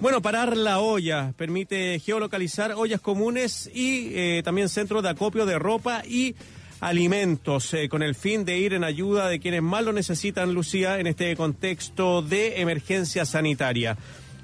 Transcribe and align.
Bueno, 0.00 0.22
parar 0.22 0.56
la 0.56 0.78
olla 0.78 1.32
permite 1.36 1.98
geolocalizar 1.98 2.72
ollas 2.72 3.00
comunes 3.00 3.68
y 3.74 4.12
eh, 4.14 4.42
también 4.44 4.68
centros 4.68 5.02
de 5.02 5.08
acopio 5.08 5.44
de 5.44 5.58
ropa 5.58 6.04
y 6.06 6.36
alimentos 6.78 7.74
eh, 7.74 7.88
con 7.88 8.04
el 8.04 8.14
fin 8.14 8.44
de 8.44 8.58
ir 8.58 8.74
en 8.74 8.84
ayuda 8.84 9.28
de 9.28 9.40
quienes 9.40 9.60
más 9.60 9.82
lo 9.82 9.92
necesitan, 9.92 10.54
Lucía, 10.54 11.00
en 11.00 11.08
este 11.08 11.34
contexto 11.34 12.22
de 12.22 12.60
emergencia 12.60 13.24
sanitaria. 13.24 13.96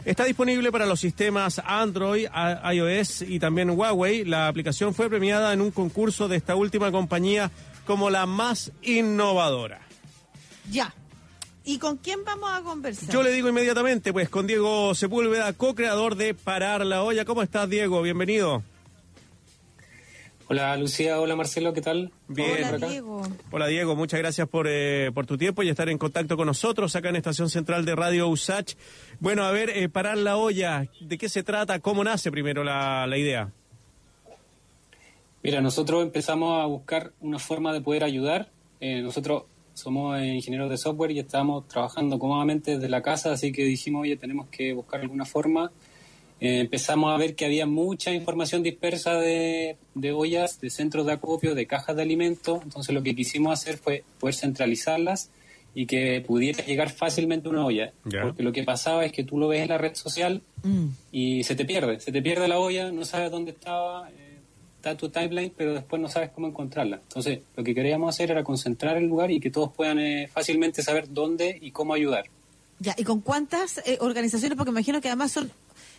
Está 0.05 0.25
disponible 0.25 0.73
para 0.73 0.87
los 0.87 0.99
sistemas 0.99 1.63
Android, 1.65 2.27
iOS 2.73 3.23
y 3.23 3.39
también 3.39 3.71
Huawei. 3.71 4.25
La 4.25 4.49
aplicación 4.49 4.93
fue 4.93 5.09
premiada 5.09 5.53
en 5.53 5.61
un 5.61 5.71
concurso 5.71 6.27
de 6.27 6.37
esta 6.37 6.57
última 6.57 6.91
compañía 6.91 7.53
como 7.87 8.11
la 8.11 8.27
más 8.27 8.73
innovadora. 8.83 9.81
Ya. 10.69 10.93
¿Y 11.65 11.79
con 11.79 11.97
quién 11.97 12.25
vamos 12.25 12.51
a 12.53 12.63
conversar? 12.63 13.11
Yo 13.11 13.23
le 13.23 13.33
digo 13.33 13.49
inmediatamente, 13.49 14.13
pues 14.13 14.29
con 14.29 14.47
Diego 14.47 14.95
Sepúlveda, 14.95 15.53
co-creador 15.55 16.15
de 16.15 16.35
Parar 16.35 16.85
la 16.85 17.03
Olla. 17.03 17.25
¿Cómo 17.25 17.43
estás, 17.43 17.71
Diego? 17.71 18.03
Bienvenido. 18.03 18.63
Hola 20.47 20.77
Lucía, 20.77 21.19
hola 21.21 21.37
Marcelo, 21.37 21.73
¿qué 21.73 21.81
tal? 21.81 22.13
Bien. 22.29 22.69
Hola 22.75 22.87
Diego. 22.87 23.23
Hola 23.51 23.67
Diego, 23.67 23.97
muchas 23.97 24.21
gracias 24.21 24.47
por, 24.47 24.67
eh, 24.69 25.11
por 25.15 25.25
tu 25.25 25.39
tiempo 25.39 25.63
y 25.63 25.71
estar 25.71 25.89
en 25.89 25.97
contacto 25.97 26.37
con 26.37 26.47
nosotros 26.47 26.95
acá 26.95 27.09
en 27.09 27.17
Estación 27.17 27.49
Central 27.49 27.87
de 27.87 27.97
Radio 27.97 28.29
USACH. 28.29 28.75
Bueno, 29.21 29.45
a 29.45 29.53
ver, 29.53 29.71
eh, 29.71 29.89
parar 29.89 30.19
la 30.19 30.37
olla, 30.37 30.87
¿de 31.01 31.17
qué 31.17 31.31
se 31.31 31.43
trata? 31.43 31.79
¿Cómo 31.79 32.05
nace 32.05 32.31
primero 32.31 32.63
la, 32.63 33.07
la 33.07 33.17
idea? 33.17 33.51
Mira, 35.43 35.63
nosotros 35.63 36.03
empezamos 36.03 36.63
a 36.63 36.67
buscar 36.67 37.13
una 37.21 37.39
forma 37.39 37.73
de 37.73 37.81
poder 37.81 38.05
ayudar. 38.05 38.51
Eh, 38.81 39.01
nosotros 39.01 39.45
somos 39.75 40.21
ingenieros 40.23 40.71
de 40.71 40.79
software 40.79 41.11
y 41.11 41.19
estamos 41.19 41.69
trabajando 41.69 42.19
cómodamente 42.19 42.77
desde 42.77 42.89
la 42.89 43.03
casa, 43.03 43.33
así 43.33 43.53
que 43.53 43.65
dijimos, 43.65 44.03
oye, 44.03 44.17
tenemos 44.17 44.49
que 44.49 44.73
buscar 44.73 45.01
alguna 45.01 45.25
forma. 45.25 45.71
Eh, 46.41 46.61
empezamos 46.61 47.13
a 47.13 47.17
ver 47.17 47.35
que 47.35 47.45
había 47.45 47.67
mucha 47.67 48.13
información 48.13 48.63
dispersa 48.63 49.15
de, 49.15 49.77
ollas, 50.15 50.61
de 50.61 50.71
centros 50.71 51.07
de 51.07 51.13
acopio, 51.13 51.55
de 51.55 51.67
cajas 51.67 51.97
de 51.97 52.03
alimentos, 52.03 52.61
entonces 52.63 52.95
lo 52.95 53.03
que 53.03 53.15
quisimos 53.15 53.53
hacer 53.53 53.77
fue 53.77 54.05
poder 54.19 54.35
centralizarlas 54.35 55.31
y 55.75 55.87
que 55.87 56.23
pudiera 56.25 56.65
llegar 56.65 56.91
fácilmente 56.91 57.49
una 57.49 57.65
olla. 57.65 57.93
Porque 58.03 58.43
lo 58.43 58.53
que 58.53 58.63
pasaba 58.63 59.05
es 59.05 59.13
que 59.13 59.25
tú 59.25 59.39
lo 59.39 59.49
ves 59.49 59.63
en 59.63 59.69
la 59.69 59.79
red 59.79 59.95
social 59.95 60.43
mm. 60.63 60.87
y 61.11 61.43
se 61.43 61.57
te 61.57 61.65
pierde, 61.65 61.99
se 61.99 62.13
te 62.13 62.23
pierde 62.23 62.47
la 62.47 62.59
olla, 62.59 62.93
no 62.93 63.05
sabes 63.05 63.31
dónde 63.31 63.51
estaba. 63.51 64.09
Eh, 64.11 64.24
tu 64.97 65.09
timeline, 65.09 65.53
pero 65.57 65.73
después 65.73 66.01
no 66.01 66.09
sabes 66.09 66.31
cómo 66.31 66.47
encontrarla. 66.47 66.97
Entonces, 66.97 67.41
lo 67.57 67.65
que 67.65 67.75
queríamos 67.75 68.15
hacer 68.15 68.31
era 68.31 68.45
concentrar 68.45 68.97
el 68.97 69.07
lugar 69.07 69.31
y 69.31 69.41
que 69.41 69.51
todos 69.51 69.73
puedan 69.73 69.99
eh, 69.99 70.29
fácilmente 70.33 70.83
saber 70.83 71.07
dónde 71.09 71.59
y 71.61 71.71
cómo 71.71 71.95
ayudar. 71.95 72.27
Ya, 72.79 72.95
¿y 72.99 73.05
con 73.05 73.21
cuántas 73.21 73.79
eh, 73.87 73.99
organizaciones? 74.01 74.57
Porque 74.57 74.71
imagino 74.71 75.01
que 75.01 75.09
además 75.09 75.33
son 75.33 75.51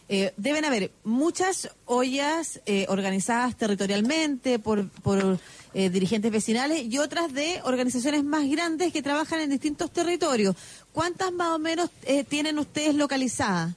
eh, 0.07 0.33
deben 0.37 0.65
haber 0.65 0.91
muchas 1.03 1.69
ollas 1.85 2.61
organizadas 2.89 3.55
territorialmente 3.55 4.59
por, 4.59 4.87
por 5.01 5.39
dirigentes 5.73 6.31
vecinales 6.31 6.83
y 6.83 6.99
otras 6.99 7.33
de 7.33 7.59
organizaciones 7.63 8.23
más 8.23 8.47
grandes 8.47 8.93
que 8.93 9.01
trabajan 9.01 9.41
en 9.41 9.49
distintos 9.49 9.89
territorios. 9.89 10.55
¿Cuántas 10.93 11.31
más 11.31 11.55
o 11.55 11.59
menos 11.59 11.89
tienen 12.29 12.59
ustedes 12.59 12.93
localizadas? 12.93 13.73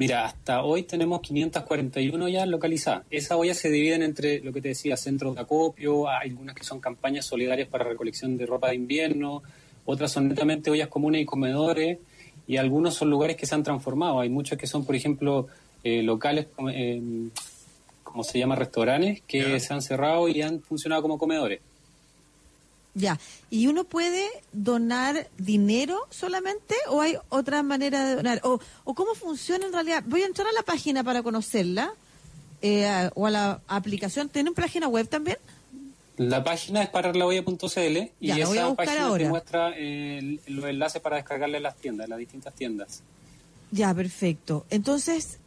Mira, 0.00 0.24
hasta 0.24 0.62
hoy 0.62 0.84
tenemos 0.84 1.20
541 1.20 2.28
ya 2.30 2.46
localizadas. 2.46 3.04
Esas 3.10 3.32
ollas 3.32 3.58
se 3.58 3.68
dividen 3.68 4.02
entre 4.02 4.40
lo 4.40 4.50
que 4.50 4.62
te 4.62 4.68
decía, 4.68 4.96
centros 4.96 5.34
de 5.34 5.42
acopio, 5.42 6.08
hay 6.08 6.30
algunas 6.30 6.56
que 6.56 6.64
son 6.64 6.80
campañas 6.80 7.26
solidarias 7.26 7.68
para 7.68 7.84
recolección 7.84 8.38
de 8.38 8.46
ropa 8.46 8.70
de 8.70 8.76
invierno, 8.76 9.42
otras 9.84 10.10
son 10.10 10.28
netamente 10.28 10.70
ollas 10.70 10.88
comunes 10.88 11.20
y 11.20 11.26
comedores, 11.26 11.98
y 12.46 12.56
algunos 12.56 12.94
son 12.94 13.10
lugares 13.10 13.36
que 13.36 13.44
se 13.44 13.54
han 13.54 13.62
transformado. 13.62 14.20
Hay 14.20 14.30
muchos 14.30 14.56
que 14.56 14.66
son, 14.66 14.86
por 14.86 14.96
ejemplo, 14.96 15.48
eh, 15.84 16.02
locales, 16.02 16.46
eh, 16.72 17.02
como 18.02 18.24
se 18.24 18.38
llama, 18.38 18.56
restaurantes, 18.56 19.20
que 19.26 19.60
se 19.60 19.74
han 19.74 19.82
cerrado 19.82 20.30
y 20.30 20.40
han 20.40 20.62
funcionado 20.62 21.02
como 21.02 21.18
comedores. 21.18 21.60
Ya, 22.94 23.20
¿y 23.50 23.68
uno 23.68 23.84
puede 23.84 24.26
donar 24.52 25.28
dinero 25.38 26.08
solamente 26.10 26.74
o 26.88 27.00
hay 27.00 27.16
otra 27.28 27.62
manera 27.62 28.04
de 28.04 28.16
donar? 28.16 28.40
¿O, 28.42 28.60
o 28.84 28.94
cómo 28.94 29.14
funciona 29.14 29.66
en 29.66 29.72
realidad? 29.72 30.02
Voy 30.06 30.22
a 30.22 30.26
entrar 30.26 30.48
a 30.48 30.52
la 30.52 30.62
página 30.62 31.04
para 31.04 31.22
conocerla 31.22 31.94
eh, 32.62 33.10
o 33.14 33.26
a 33.26 33.30
la 33.30 33.60
aplicación. 33.68 34.28
¿Tiene 34.28 34.50
una 34.50 34.62
página 34.62 34.88
web 34.88 35.08
también? 35.08 35.38
La 36.16 36.44
página 36.44 36.82
es 36.82 36.90
pararlaolla.cl 36.90 38.10
y 38.20 38.30
esa 38.30 38.74
página 38.74 39.16
te 39.16 39.28
muestra 39.28 39.72
eh, 39.76 40.38
los 40.48 40.64
enlaces 40.66 41.00
para 41.00 41.16
descargarle 41.16 41.60
las 41.60 41.76
tiendas, 41.76 42.08
las 42.08 42.18
distintas 42.18 42.54
tiendas. 42.54 43.02
Ya, 43.70 43.94
perfecto. 43.94 44.66
Entonces, 44.68 45.38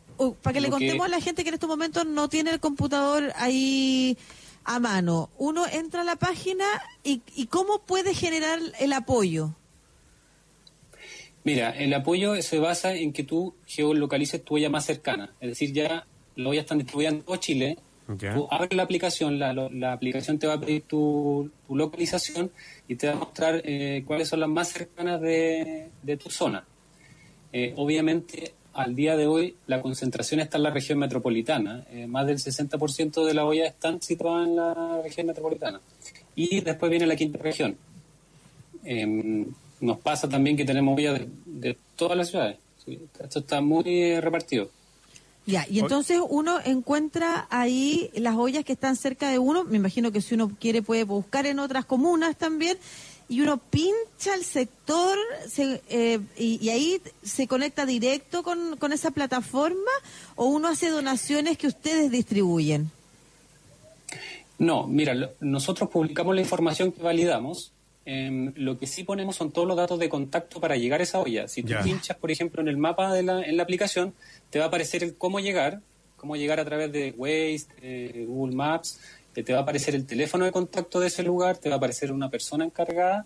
para 0.41 0.53
que 0.53 0.61
le 0.61 0.69
contemos 0.69 1.05
a 1.05 1.09
la 1.09 1.21
gente 1.21 1.43
que 1.43 1.49
en 1.49 1.55
estos 1.55 1.69
momentos 1.69 2.05
no 2.07 2.29
tiene 2.29 2.51
el 2.51 2.59
computador 2.59 3.33
ahí 3.35 4.17
a 4.65 4.79
mano. 4.79 5.29
Uno 5.37 5.65
entra 5.67 6.01
a 6.01 6.03
la 6.03 6.15
página 6.15 6.65
y, 7.03 7.21
cómo 7.47 7.79
puede 7.85 8.13
generar 8.13 8.59
el 8.79 8.93
apoyo. 8.93 9.55
Mira, 11.43 11.71
el 11.71 11.93
apoyo 11.93 12.41
se 12.41 12.59
basa 12.59 12.93
en 12.93 13.11
que 13.11 13.23
tú 13.23 13.55
geolocalices 13.65 14.43
tu 14.43 14.55
olla 14.55 14.69
más 14.69 14.85
cercana. 14.85 15.33
Es 15.41 15.49
decir, 15.49 15.73
ya 15.73 16.05
las 16.35 16.47
ollas 16.47 16.63
están 16.63 16.77
distribuidas 16.77 17.13
en 17.13 17.21
todo 17.21 17.35
Chile. 17.37 17.77
Tú 18.05 18.47
abres 18.51 18.73
la 18.73 18.83
aplicación, 18.83 19.39
la, 19.39 19.53
la, 19.53 19.93
aplicación 19.93 20.37
te 20.37 20.45
va 20.45 20.53
a 20.53 20.59
pedir 20.59 20.83
tu, 20.83 21.49
localización 21.69 22.51
y 22.87 22.95
te 22.95 23.07
va 23.07 23.13
a 23.13 23.15
mostrar 23.15 23.61
eh, 23.63 24.03
cuáles 24.05 24.27
son 24.27 24.41
las 24.41 24.49
más 24.49 24.69
cercanas 24.69 25.21
de, 25.21 25.89
de 26.01 26.17
tu 26.17 26.29
zona. 26.29 26.65
Eh, 27.53 27.73
obviamente 27.77 28.53
al 28.73 28.95
día 28.95 29.15
de 29.15 29.27
hoy 29.27 29.55
la 29.67 29.81
concentración 29.81 30.39
está 30.39 30.57
en 30.57 30.63
la 30.63 30.71
región 30.71 30.99
metropolitana. 30.99 31.85
Eh, 31.91 32.07
más 32.07 32.25
del 32.25 32.37
60% 32.37 33.25
de 33.25 33.33
la 33.33 33.45
olla 33.45 33.67
están 33.67 34.01
situadas 34.01 34.47
en 34.47 34.55
la 34.55 35.01
región 35.03 35.27
metropolitana. 35.27 35.79
Y 36.35 36.61
después 36.61 36.89
viene 36.89 37.05
la 37.05 37.15
quinta 37.15 37.37
región. 37.37 37.77
Em, 38.83 39.45
nos 39.79 39.99
pasa 39.99 40.27
también 40.27 40.57
que 40.57 40.65
tenemos 40.65 40.97
ollas 40.97 41.21
de, 41.45 41.77
todas 41.95 42.17
las 42.17 42.29
ciudades. 42.29 42.57
Esto 43.19 43.39
está 43.39 43.61
muy 43.61 44.19
repartido. 44.19 44.69
Ya, 45.45 45.65
y 45.69 45.79
entonces 45.79 46.21
uno 46.27 46.59
encuentra 46.63 47.47
ahí 47.49 48.09
las 48.13 48.35
ollas 48.35 48.63
que 48.63 48.73
están 48.73 48.95
cerca 48.95 49.29
de 49.29 49.39
uno. 49.39 49.65
Me 49.65 49.77
imagino 49.77 50.11
que 50.11 50.21
si 50.21 50.35
uno 50.35 50.51
quiere 50.59 50.81
puede 50.81 51.03
buscar 51.03 51.45
en 51.45 51.59
otras 51.59 51.85
comunas 51.85 52.37
también 52.37 52.77
y 53.29 53.41
uno 53.41 53.57
pincha 53.57 54.35
el 54.35 54.43
sector 54.43 55.17
eh, 55.57 56.19
y, 56.37 56.69
ahí 56.69 57.01
se 57.23 57.47
conecta 57.47 57.85
directo 57.85 58.43
con, 58.43 58.77
con, 58.77 58.93
esa 58.93 59.11
plataforma 59.11 59.91
o 60.35 60.45
uno 60.45 60.67
hace 60.67 60.89
donaciones 60.89 61.57
que 61.57 61.67
ustedes 61.67 62.11
distribuyen? 62.11 62.91
No, 64.57 64.87
mira, 64.87 65.31
nosotros 65.39 65.89
publicamos 65.89 66.35
la 66.35 66.41
información 66.41 66.91
que 66.91 67.01
validamos. 67.01 67.73
Em, 68.05 68.51
lo 68.55 68.77
que 68.77 68.85
sí 68.85 69.03
ponemos 69.03 69.35
son 69.35 69.51
todos 69.51 69.67
los 69.67 69.77
datos 69.77 69.97
de 69.97 70.09
contacto 70.09 70.59
para 70.59 70.75
llegar 70.75 70.99
a 70.99 71.03
esa 71.03 71.19
olla. 71.19 71.47
Si 71.47 71.63
tú 71.63 71.73
pinchas, 71.83 72.17
por 72.17 72.31
ejemplo, 72.31 72.61
en 72.61 72.67
el 72.67 72.77
mapa 72.77 73.13
de 73.13 73.23
la, 73.23 73.41
en 73.41 73.57
la 73.57 73.63
aplicación, 73.63 74.13
te 74.49 74.59
va 74.59 74.65
a 74.65 74.67
aparecer 74.67 75.03
el 75.03 75.15
cómo 75.15 75.39
llegar, 75.39 75.81
cómo 76.17 76.35
llegar 76.35 76.59
a 76.59 76.65
través 76.65 76.91
de 76.91 77.13
Waze, 77.17 77.65
eh, 77.81 78.25
Google 78.27 78.55
Maps, 78.55 78.99
te 79.41 79.53
va 79.53 79.59
a 79.59 79.61
aparecer 79.63 79.95
el 79.95 80.05
teléfono 80.05 80.45
de 80.45 80.51
contacto 80.51 80.99
de 80.99 81.07
ese 81.07 81.23
lugar, 81.23 81.57
te 81.57 81.69
va 81.69 81.75
a 81.75 81.77
aparecer 81.77 82.11
una 82.11 82.29
persona 82.29 82.65
encargada, 82.65 83.25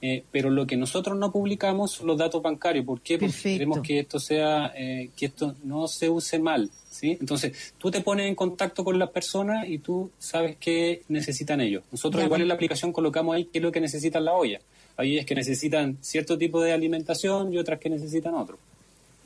eh, 0.00 0.22
pero 0.30 0.50
lo 0.50 0.64
que 0.66 0.76
nosotros 0.76 1.18
no 1.18 1.32
publicamos 1.32 1.90
son 1.90 2.06
los 2.06 2.18
datos 2.18 2.40
bancarios. 2.40 2.84
¿Por 2.84 3.00
qué? 3.00 3.18
Porque 3.18 3.34
queremos 3.42 3.80
que 3.80 3.98
esto 3.98 4.20
sea, 4.20 4.72
eh, 4.76 5.10
que 5.16 5.26
esto 5.26 5.56
no 5.64 5.88
se 5.88 6.08
use 6.08 6.38
mal, 6.38 6.70
¿sí? 6.88 7.16
Entonces, 7.18 7.74
tú 7.78 7.90
te 7.90 8.00
pones 8.00 8.28
en 8.28 8.36
contacto 8.36 8.84
con 8.84 8.96
las 8.98 9.10
personas 9.10 9.68
y 9.68 9.78
tú 9.78 10.12
sabes 10.18 10.56
qué 10.60 11.02
necesitan 11.08 11.60
ellos. 11.60 11.82
Nosotros 11.90 12.22
igual 12.22 12.42
en 12.42 12.48
la 12.48 12.54
aplicación 12.54 12.92
colocamos 12.92 13.34
ahí 13.34 13.46
qué 13.46 13.58
es 13.58 13.64
lo 13.64 13.72
que 13.72 13.80
necesitan 13.80 14.24
la 14.24 14.34
olla. 14.34 14.60
Hay 14.96 15.18
es 15.18 15.26
que 15.26 15.34
necesitan 15.34 15.98
cierto 16.00 16.38
tipo 16.38 16.60
de 16.60 16.72
alimentación 16.72 17.52
y 17.52 17.58
otras 17.58 17.80
que 17.80 17.90
necesitan 17.90 18.34
otro. 18.34 18.58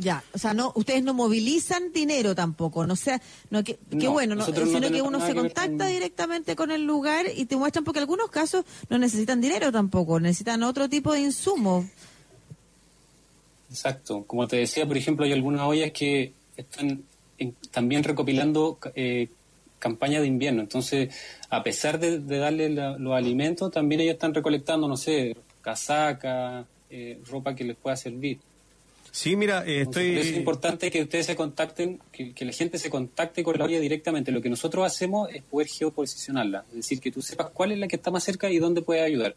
Ya, 0.02 0.24
o 0.34 0.38
sea, 0.38 0.52
no, 0.52 0.72
ustedes 0.74 1.04
no 1.04 1.14
movilizan 1.14 1.92
dinero 1.92 2.34
tampoco, 2.34 2.84
no 2.86 2.96
sea, 2.96 3.22
no 3.50 3.62
que, 3.62 3.78
bueno, 4.08 4.34
no, 4.34 4.44
sino 4.44 4.90
que 4.90 5.00
uno 5.00 5.24
se 5.24 5.32
contacta 5.32 5.86
directamente 5.86 6.56
con 6.56 6.72
el 6.72 6.84
lugar 6.84 7.26
y 7.34 7.46
te 7.46 7.56
muestran, 7.56 7.84
porque 7.84 8.00
en 8.00 8.02
algunos 8.02 8.28
casos 8.28 8.64
no 8.88 8.98
necesitan 8.98 9.40
dinero 9.40 9.70
tampoco, 9.70 10.18
necesitan 10.18 10.64
otro 10.64 10.88
tipo 10.88 11.12
de 11.12 11.20
insumo. 11.20 11.88
Exacto, 13.70 14.24
como 14.26 14.48
te 14.48 14.56
decía, 14.56 14.86
por 14.86 14.96
ejemplo, 14.96 15.24
hay 15.24 15.32
algunas 15.32 15.62
ollas 15.62 15.92
que 15.92 16.32
están 16.56 17.04
también 17.70 18.02
recopilando 18.02 18.78
eh, 18.96 19.28
campaña 19.78 20.20
de 20.20 20.26
invierno, 20.26 20.62
entonces, 20.62 21.14
a 21.48 21.62
pesar 21.62 22.00
de, 22.00 22.18
darle 22.18 22.70
los 22.70 23.14
alimentos, 23.14 23.70
también 23.70 24.00
ellos 24.00 24.14
están 24.14 24.34
recolectando, 24.34 24.88
no 24.88 24.96
sé, 24.96 25.36
casaca, 25.60 26.66
eh, 26.90 27.20
ropa 27.24 27.54
que 27.54 27.62
les 27.62 27.76
pueda 27.76 27.94
servir. 27.94 28.40
Sí, 29.14 29.36
mira, 29.36 29.62
eh, 29.66 29.82
estoy... 29.82 30.18
Es 30.18 30.34
importante 30.34 30.90
que 30.90 31.02
ustedes 31.02 31.26
se 31.26 31.36
contacten, 31.36 32.00
que, 32.10 32.34
la 32.46 32.52
gente 32.52 32.78
se 32.78 32.88
contacte 32.88 33.44
con 33.44 33.58
la 33.58 33.66
olla 33.66 33.78
directamente. 33.78 34.32
Lo 34.32 34.40
que 34.40 34.48
nosotros 34.48 34.86
hacemos 34.86 35.28
es 35.30 35.42
poder 35.42 35.68
geoposicionarla, 35.68 36.64
es 36.70 36.76
decir, 36.76 36.98
que 36.98 37.10
tú 37.12 37.20
sepas 37.20 37.50
cuál 37.50 37.72
es 37.72 37.78
la 37.78 37.88
que 37.88 37.96
está 37.96 38.10
más 38.10 38.24
cerca 38.24 38.50
y 38.50 38.58
dónde 38.58 38.80
puede 38.80 39.02
ayudar. 39.02 39.36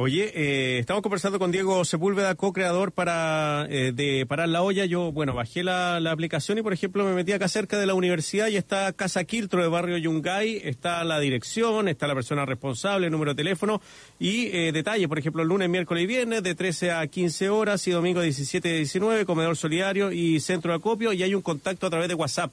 Oye, 0.00 0.30
eh, 0.32 0.78
estamos 0.78 1.02
conversando 1.02 1.40
con 1.40 1.50
Diego 1.50 1.84
Sepúlveda, 1.84 2.36
co-creador 2.36 2.92
para, 2.92 3.66
eh, 3.68 3.90
de 3.92 4.24
Parar 4.26 4.48
la 4.48 4.62
Olla. 4.62 4.84
Yo, 4.84 5.10
bueno, 5.10 5.34
bajé 5.34 5.64
la, 5.64 5.96
aplicación 5.96 6.56
y, 6.56 6.62
por 6.62 6.72
ejemplo, 6.72 7.04
me 7.04 7.14
metí 7.14 7.32
acá 7.32 7.48
cerca 7.48 7.80
de 7.80 7.84
la 7.84 7.94
universidad 7.94 8.46
y 8.46 8.56
está 8.56 8.92
Casa 8.92 9.24
Quiltro 9.24 9.60
de 9.60 9.66
Barrio 9.66 9.98
Yungay, 9.98 10.60
está 10.62 11.02
la 11.02 11.18
dirección, 11.18 11.88
está 11.88 12.06
la 12.06 12.14
persona 12.14 12.46
responsable, 12.46 13.10
número 13.10 13.32
de 13.32 13.42
teléfono 13.42 13.82
y 14.20 14.46
eh, 14.56 14.70
detalles, 14.70 15.08
por 15.08 15.18
ejemplo, 15.18 15.42
lunes, 15.42 15.68
miércoles 15.68 16.04
y 16.04 16.06
viernes 16.06 16.44
de 16.44 16.54
13 16.54 16.92
a 16.92 17.04
15 17.04 17.48
horas 17.48 17.84
y 17.88 17.90
domingo 17.90 18.20
17 18.20 18.68
a 18.68 18.76
19, 18.76 19.26
comedor 19.26 19.56
solidario 19.56 20.12
y 20.12 20.38
centro 20.38 20.70
de 20.70 20.76
acopio 20.76 21.12
y 21.12 21.24
hay 21.24 21.34
un 21.34 21.42
contacto 21.42 21.88
a 21.88 21.90
través 21.90 22.06
de 22.06 22.14
WhatsApp. 22.14 22.52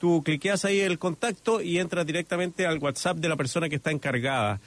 Tú 0.00 0.22
cliqueas 0.22 0.64
ahí 0.64 0.80
el 0.80 0.98
contacto 0.98 1.60
y 1.60 1.80
entras 1.80 2.06
directamente 2.06 2.64
al 2.64 2.78
WhatsApp 2.78 3.18
de 3.18 3.28
la 3.28 3.36
persona 3.36 3.68
que 3.68 3.76
está 3.76 3.90
encargada. 3.90 4.58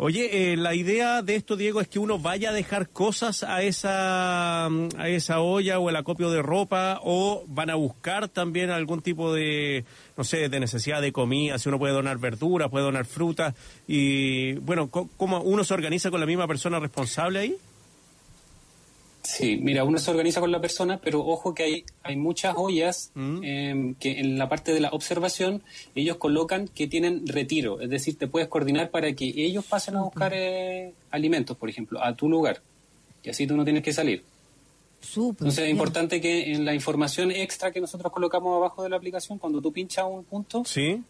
Oye, 0.00 0.52
eh, 0.52 0.56
la 0.56 0.76
idea 0.76 1.22
de 1.22 1.34
esto, 1.34 1.56
Diego, 1.56 1.80
es 1.80 1.88
que 1.88 1.98
uno 1.98 2.20
vaya 2.20 2.50
a 2.50 2.52
dejar 2.52 2.88
cosas 2.88 3.42
a 3.42 3.62
esa, 3.62 4.66
a 4.66 5.08
esa 5.08 5.40
olla 5.40 5.80
o 5.80 5.90
el 5.90 5.96
acopio 5.96 6.30
de 6.30 6.40
ropa 6.40 7.00
o 7.02 7.42
van 7.48 7.68
a 7.68 7.74
buscar 7.74 8.28
también 8.28 8.70
algún 8.70 9.02
tipo 9.02 9.34
de, 9.34 9.84
no 10.16 10.22
sé, 10.22 10.48
de 10.48 10.60
necesidad 10.60 11.02
de 11.02 11.10
comida, 11.10 11.58
si 11.58 11.68
uno 11.68 11.80
puede 11.80 11.94
donar 11.94 12.18
verduras, 12.18 12.70
puede 12.70 12.84
donar 12.84 13.06
frutas 13.06 13.56
y, 13.88 14.52
bueno, 14.60 14.88
¿cómo 14.88 15.40
uno 15.40 15.64
se 15.64 15.74
organiza 15.74 16.12
con 16.12 16.20
la 16.20 16.26
misma 16.26 16.46
persona 16.46 16.78
responsable 16.78 17.40
ahí? 17.40 17.56
Sí, 19.28 19.58
mira, 19.60 19.84
uno 19.84 19.98
se 19.98 20.10
organiza 20.10 20.40
con 20.40 20.50
la 20.50 20.58
persona, 20.58 20.98
pero 21.04 21.20
ojo 21.20 21.52
que 21.52 21.62
hay, 21.62 21.84
hay 22.02 22.16
muchas 22.16 22.54
ollas 22.56 23.12
mm. 23.14 23.44
em, 23.44 23.94
que 23.96 24.20
en 24.20 24.38
la 24.38 24.48
parte 24.48 24.72
de 24.72 24.80
la 24.80 24.88
observación 24.88 25.62
ellos 25.94 26.16
colocan 26.16 26.66
que 26.66 26.86
tienen 26.86 27.26
retiro, 27.26 27.78
es 27.82 27.90
decir, 27.90 28.16
te 28.16 28.26
puedes 28.26 28.48
coordinar 28.48 28.90
para 28.90 29.12
que 29.12 29.26
ellos 29.36 29.66
pasen 29.66 29.96
a 29.96 30.02
buscar 30.02 30.32
eh, 30.34 30.94
alimentos, 31.10 31.58
por 31.58 31.68
ejemplo, 31.68 32.02
a 32.02 32.16
tu 32.16 32.26
lugar, 32.26 32.62
y 33.22 33.28
así 33.28 33.46
tú 33.46 33.54
no 33.54 33.64
tienes 33.64 33.82
que 33.82 33.92
salir. 33.92 34.24
Entonces 35.14 35.64
es 35.64 35.70
importante 35.70 36.22
que 36.22 36.50
en 36.54 36.64
la 36.64 36.72
información 36.72 37.30
extra 37.30 37.70
que 37.70 37.82
nosotros 37.82 38.10
colocamos 38.10 38.56
abajo 38.56 38.82
de 38.82 38.88
la 38.88 38.96
aplicación, 38.96 39.36
cuando 39.38 39.60
tú 39.60 39.70
pinchas 39.74 40.06
un 40.08 40.24
punto, 40.24 40.62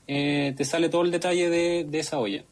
eh, 0.09 0.55
te 0.57 0.65
sale 0.65 0.89
todo 0.89 1.03
el 1.03 1.13
detalle 1.13 1.49
de, 1.49 1.85
de 1.85 1.99
esa 2.01 2.19
olla. 2.19 2.43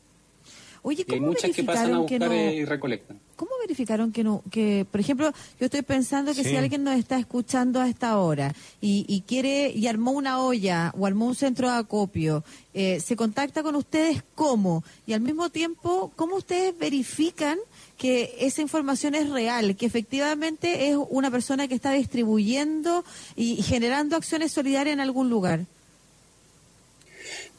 Oye, 0.89 1.05
¿cómo 1.05 1.17
hay 1.17 1.21
muchas 1.31 1.51
que 1.51 1.65
pasan 1.65 1.95
a 1.95 1.99
buscar 1.99 2.33
y 2.33 2.65
recolectan. 2.65 3.19
¿Cómo 3.35 3.51
verificaron 3.61 4.13
que 4.13 4.23
no, 4.23 4.45
que, 4.53 4.87
por 4.89 5.01
ejemplo, 5.01 5.33
yo 5.59 5.67
estoy 5.67 5.83
pensando 5.83 6.33
que 6.33 6.45
si 6.45 6.55
alguien 6.55 6.85
nos 6.85 6.95
está 6.95 7.19
escuchando 7.19 7.81
a 7.81 7.89
esta 7.89 8.21
hora 8.21 8.55
y, 8.81 9.25
quiere, 9.27 9.71
y 9.71 9.89
armó 9.89 10.13
una 10.13 10.41
olla 10.41 10.93
o 10.97 11.05
armó 11.05 11.27
un 11.27 11.35
centro 11.35 11.69
de 11.69 11.77
acopio, 11.77 12.45
eh, 12.73 13.01
se 13.01 13.17
contacta 13.17 13.65
con 13.65 13.75
ustedes 13.75 14.23
cómo? 14.37 14.85
Y 15.09 15.13
al 15.15 15.23
mismo 15.23 15.51
tiempo, 15.51 16.13
¿cómo 16.15 16.37
ustedes 16.37 16.79
verifican 16.79 17.59
que 17.99 18.37
esa 18.39 18.63
información 18.63 19.17
es 19.17 19.29
real, 19.29 19.75
que 19.75 19.87
efectivamente 19.87 20.89
es 20.89 20.97
una 21.11 21.33
persona 21.33 21.67
que 21.67 21.75
está 21.75 21.91
distribuyendo 21.91 23.05
y 23.35 23.61
generando 23.61 24.15
acciones 24.15 24.53
solidarias 24.53 24.95
en 24.95 25.01
algún 25.01 25.31
lugar? 25.31 25.67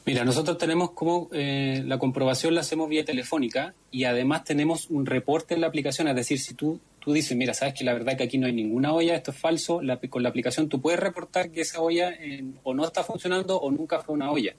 Mira, 0.08 0.24
nosotros 0.24 0.56
tenemos 0.56 0.92
como 0.92 1.28
eh, 1.32 1.82
la 1.84 1.98
comprobación 1.98 2.54
la 2.54 2.62
hacemos 2.62 2.88
vía 2.88 3.04
telefónica 3.04 3.74
y 3.90 4.04
además 4.04 4.42
tenemos 4.42 4.88
un 4.88 5.04
reporte 5.04 5.52
en 5.52 5.60
la 5.60 5.66
aplicación, 5.66 6.08
es 6.08 6.16
decir, 6.16 6.40
si 6.40 6.54
tú, 6.54 6.80
tú 6.98 7.12
dices, 7.12 7.36
mira, 7.36 7.52
sabes 7.52 7.74
que 7.74 7.84
la 7.84 7.92
verdad 7.92 8.16
que 8.16 8.24
aquí 8.24 8.38
no 8.38 8.46
hay 8.46 8.54
ninguna 8.54 8.94
olla, 8.94 9.14
esto 9.14 9.32
es 9.32 9.36
falso, 9.36 9.82
con 10.08 10.22
la 10.22 10.30
aplicación 10.30 10.70
tú 10.70 10.80
puedes 10.80 10.98
reportar 10.98 11.50
que 11.50 11.60
esa 11.60 11.82
olla 11.82 12.10
eh, 12.18 12.42
o 12.62 12.72
no 12.72 12.86
está 12.86 13.04
funcionando 13.04 13.60
o 13.60 13.70
nunca 13.70 13.98
fue 13.98 14.14
una 14.14 14.30
olla. 14.30 14.54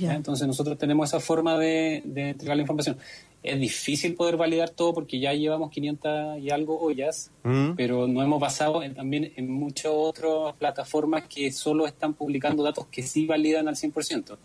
Entonces 0.00 0.46
nosotros 0.46 0.78
tenemos 0.78 1.10
esa 1.10 1.18
forma 1.18 1.58
de, 1.58 1.96
entregar 1.96 2.56
la 2.56 2.62
información. 2.62 2.96
Es 3.42 3.58
difícil 3.58 4.14
poder 4.14 4.36
validar 4.36 4.70
todo 4.70 4.94
porque 4.94 5.18
ya 5.18 5.34
llevamos 5.34 5.70
500 5.72 6.38
y 6.38 6.50
algo 6.50 6.80
ollas, 6.80 7.32
mm. 7.42 7.72
pero 7.76 8.06
nos 8.06 8.24
hemos 8.24 8.40
basado 8.40 8.80
también 8.94 9.32
en 9.34 9.50
muchas 9.50 9.90
otras 9.92 10.54
plataformas 10.54 11.24
que 11.26 11.50
solo 11.50 11.86
están 11.86 12.14
publicando 12.14 12.62
datos 12.62 12.86
que 12.86 13.02
sí 13.02 13.26
validan 13.26 13.66
al 13.66 13.74
100%. 13.74 14.38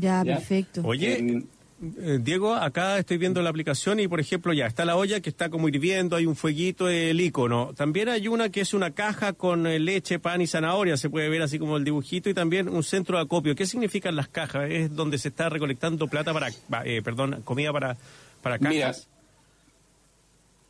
Ya, 0.00 0.22
perfecto. 0.24 0.82
Oye, 0.84 1.42
eh, 1.80 2.18
Diego, 2.20 2.54
acá 2.54 2.98
estoy 2.98 3.18
viendo 3.18 3.40
la 3.40 3.50
aplicación 3.50 4.00
y, 4.00 4.08
por 4.08 4.18
ejemplo, 4.18 4.52
ya 4.52 4.66
está 4.66 4.84
la 4.84 4.96
olla 4.96 5.20
que 5.20 5.30
está 5.30 5.48
como 5.48 5.68
hirviendo, 5.68 6.16
hay 6.16 6.26
un 6.26 6.34
fueguito, 6.34 6.88
el 6.88 7.20
icono. 7.20 7.72
También 7.74 8.08
hay 8.08 8.26
una 8.26 8.48
que 8.48 8.60
es 8.60 8.74
una 8.74 8.92
caja 8.92 9.32
con 9.32 9.66
eh, 9.66 9.78
leche, 9.78 10.18
pan 10.18 10.40
y 10.40 10.48
zanahoria, 10.48 10.96
se 10.96 11.08
puede 11.08 11.28
ver 11.28 11.42
así 11.42 11.58
como 11.58 11.76
el 11.76 11.84
dibujito, 11.84 12.28
y 12.30 12.34
también 12.34 12.68
un 12.68 12.82
centro 12.82 13.16
de 13.16 13.24
acopio. 13.24 13.54
¿Qué 13.54 13.64
significan 13.64 14.16
las 14.16 14.28
cajas? 14.28 14.68
¿Es 14.70 14.94
donde 14.94 15.18
se 15.18 15.28
está 15.28 15.48
recolectando 15.48 16.08
plata 16.08 16.32
para, 16.32 16.48
eh, 16.84 17.00
perdón, 17.02 17.42
comida 17.44 17.72
para, 17.72 17.96
para 18.42 18.58
cajas? 18.58 19.08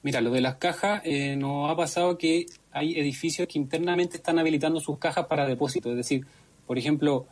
Mira, 0.02 0.20
lo 0.20 0.30
de 0.30 0.42
las 0.42 0.56
cajas, 0.56 1.00
eh, 1.04 1.36
nos 1.36 1.70
ha 1.70 1.76
pasado 1.76 2.19
que 2.19 2.46
hay 2.70 2.98
edificios 2.98 3.48
que 3.48 3.58
internamente 3.58 4.19
están 4.19 4.38
habilitando 4.38 4.78
sus 4.78 4.98
cajas 4.98 5.26
para 5.26 5.46
depósito. 5.46 5.90
Es 5.90 5.96
decir, 5.96 6.26
por 6.66 6.78
ejemplo, 6.78 7.26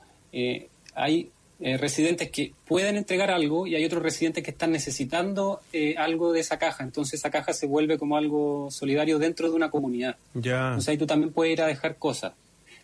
hay 0.94 1.31
eh, 1.58 1.79
residentes 1.79 2.31
que 2.31 2.53
pueden 2.67 2.97
entregar 2.97 3.31
algo 3.31 3.67
y 3.67 3.75
hay 3.75 3.85
otros 3.85 4.03
residentes 4.03 4.44
que 4.44 4.50
están 4.50 4.73
necesitando 4.73 5.61
eh, 5.73 5.94
algo 5.97 6.32
de 6.32 6.41
esa 6.41 6.58
caja. 6.58 6.85
Entonces 6.85 7.20
esa 7.20 7.31
caja 7.31 7.55
se 7.55 7.67
vuelve 7.67 7.97
como 7.97 8.19
algo 8.19 8.69
solidario 8.70 9.19
dentro 9.19 9.49
de 9.49 9.56
una 9.56 9.70
comunidad. 9.70 10.17
Ya. 10.35 10.69
Entonces 10.69 10.91
ahí 10.91 10.99
tú 10.99 11.06
también 11.06 11.32
puedes 11.32 11.55
ir 11.55 11.62
a 11.62 11.67
dejar 11.67 11.97
cosas. 11.97 12.35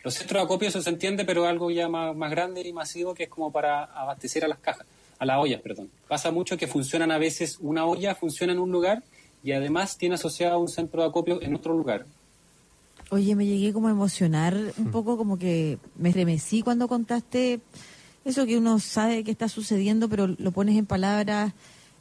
Los 0.02 0.14
centros 0.14 0.40
de 0.40 0.44
acopio 0.44 0.68
eso 0.68 0.80
se 0.80 0.88
entiende, 0.88 1.24
pero 1.24 1.46
algo 1.46 1.70
ya 1.70 1.88
más, 1.88 2.16
más 2.16 2.30
grande 2.30 2.66
y 2.66 2.72
masivo 2.72 3.14
que 3.14 3.24
es 3.24 3.28
como 3.28 3.52
para 3.52 3.84
abastecer 3.84 4.44
a 4.44 4.48
las 4.48 4.58
cajas, 4.58 4.86
a 5.18 5.26
las 5.26 5.38
ollas, 5.38 5.60
perdón. 5.60 5.90
Pasa 6.08 6.30
mucho 6.30 6.56
que 6.56 6.66
funcionan 6.66 7.10
a 7.10 7.18
veces 7.18 7.58
una 7.60 7.84
olla, 7.84 8.14
funciona 8.14 8.54
en 8.54 8.58
un 8.58 8.72
lugar 8.72 9.02
y 9.44 9.52
además 9.52 9.98
tiene 9.98 10.14
asociado 10.14 10.58
un 10.58 10.68
centro 10.68 11.02
de 11.02 11.08
acopio 11.08 11.42
en 11.42 11.54
otro 11.54 11.74
lugar. 11.74 12.06
Oye, 13.10 13.36
me 13.36 13.44
llegué 13.44 13.74
como 13.74 13.88
a 13.88 13.90
emocionar 13.90 14.56
un 14.78 14.90
poco, 14.90 15.18
como 15.18 15.38
que 15.38 15.78
me 15.96 16.10
remecí 16.12 16.62
cuando 16.62 16.88
contaste 16.88 17.60
eso 18.24 18.46
que 18.46 18.58
uno 18.58 18.78
sabe 18.78 19.24
que 19.24 19.30
está 19.30 19.48
sucediendo, 19.48 20.08
pero 20.08 20.26
lo 20.26 20.52
pones 20.52 20.76
en 20.76 20.86
palabras 20.86 21.52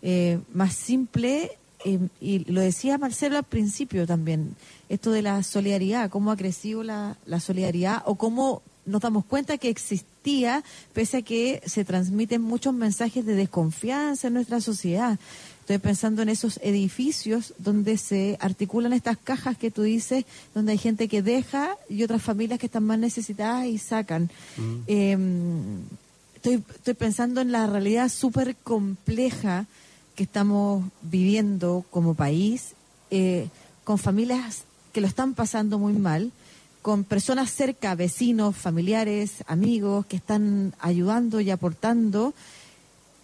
eh, 0.01 0.39
más 0.53 0.75
simples. 0.75 1.51
Eh, 1.83 1.99
y 2.19 2.39
lo 2.51 2.61
decía 2.61 2.97
Marcelo 2.97 3.37
al 3.37 3.43
principio 3.43 4.05
también, 4.05 4.55
esto 4.87 5.11
de 5.11 5.23
la 5.23 5.41
solidaridad, 5.41 6.11
cómo 6.11 6.31
ha 6.31 6.37
crecido 6.37 6.83
la, 6.83 7.17
la 7.25 7.39
solidaridad 7.39 8.03
o 8.05 8.15
cómo 8.15 8.61
nos 8.85 9.01
damos 9.01 9.25
cuenta 9.25 9.57
que 9.57 9.69
existía, 9.69 10.63
pese 10.93 11.17
a 11.17 11.21
que 11.21 11.61
se 11.65 11.85
transmiten 11.85 12.41
muchos 12.41 12.73
mensajes 12.73 13.25
de 13.25 13.35
desconfianza 13.35 14.27
en 14.27 14.33
nuestra 14.35 14.61
sociedad. 14.61 15.19
Estoy 15.61 15.77
pensando 15.77 16.21
en 16.21 16.29
esos 16.29 16.59
edificios 16.63 17.53
donde 17.57 17.97
se 17.97 18.37
articulan 18.39 18.93
estas 18.93 19.17
cajas 19.17 19.57
que 19.57 19.71
tú 19.71 19.83
dices, 19.83 20.25
donde 20.53 20.73
hay 20.73 20.77
gente 20.77 21.07
que 21.07 21.21
deja 21.21 21.77
y 21.87 22.03
otras 22.03 22.21
familias 22.21 22.59
que 22.59 22.65
están 22.65 22.83
más 22.83 22.99
necesitadas 22.99 23.67
y 23.67 23.77
sacan. 23.77 24.29
Mm. 24.57 24.75
Em, 24.87 25.83
estoy, 26.41 26.63
estoy 26.73 26.95
pensando 26.95 27.39
en 27.41 27.51
la 27.51 27.67
realidad 27.67 28.09
súper 28.09 28.55
compleja 28.55 29.67
que 30.15 30.23
estamos 30.23 30.83
viviendo 31.03 31.85
como 31.91 32.15
país, 32.15 32.73
eh, 33.11 33.47
con 33.83 33.99
familias 33.99 34.63
que 34.91 35.01
lo 35.01 35.07
están 35.07 35.35
pasando 35.35 35.77
muy 35.77 35.93
mal, 35.93 36.31
con 36.81 37.03
personas 37.03 37.51
cerca, 37.51 37.93
vecinos, 37.93 38.57
familiares, 38.57 39.43
amigos, 39.45 40.07
que 40.07 40.15
están 40.15 40.73
ayudando 40.79 41.41
y 41.41 41.51
aportando. 41.51 42.33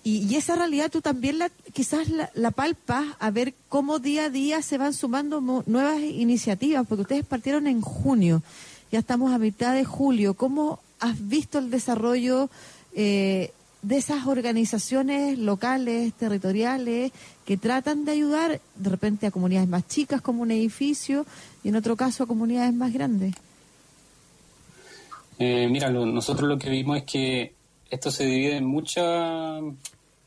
Y, 0.03 0.35
esa 0.35 0.55
realidad 0.55 0.91
tú 0.91 1.01
también 1.01 1.39
la, 1.39 1.49
quizás 1.73 2.09
la, 2.09 2.29
la, 2.35 2.51
palpas 2.51 3.03
a 3.19 3.31
ver 3.31 3.55
cómo 3.67 3.97
día 3.97 4.25
a 4.25 4.29
día 4.29 4.61
se 4.61 4.77
van 4.77 4.93
sumando 4.93 5.41
nuevas 5.65 5.99
iniciativas, 6.01 6.85
porque 6.87 7.01
ustedes 7.01 7.25
partieron 7.25 7.65
en 7.65 7.81
junio, 7.81 8.43
ya 8.91 8.99
estamos 8.99 9.33
a 9.33 9.39
mitad 9.39 9.73
de 9.73 9.85
julio. 9.85 10.35
¿Cómo 10.35 10.79
has 10.99 11.27
visto 11.27 11.59
el 11.59 11.69
desarrollo 11.69 12.49
eh, 12.93 13.51
de 13.81 13.97
esas 13.97 14.27
organizaciones 14.27 15.37
locales, 15.37 16.13
territoriales, 16.13 17.11
que 17.45 17.57
tratan 17.57 18.05
de 18.05 18.11
ayudar 18.11 18.59
de 18.75 18.89
repente 18.89 19.27
a 19.27 19.31
comunidades 19.31 19.69
más 19.69 19.87
chicas 19.87 20.21
como 20.21 20.41
un 20.41 20.51
edificio 20.51 21.25
y 21.63 21.69
en 21.69 21.75
otro 21.75 21.95
caso 21.95 22.23
a 22.23 22.27
comunidades 22.27 22.73
más 22.73 22.91
grandes? 22.91 23.35
Eh, 25.39 25.67
mira, 25.69 25.89
nosotros 25.89 26.49
lo 26.49 26.57
que 26.57 26.69
vimos 26.69 26.97
es 26.97 27.03
que 27.03 27.53
esto 27.89 28.11
se 28.11 28.25
divide 28.25 28.57
en 28.57 28.65
muchas, 28.65 29.63